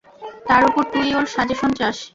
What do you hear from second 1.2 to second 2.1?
Suggestion চাস।